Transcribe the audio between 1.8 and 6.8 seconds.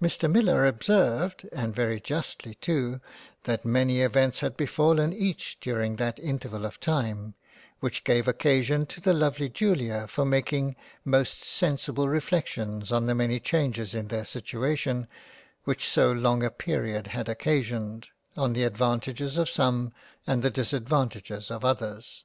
justly too) that many events had befallen each during that interval of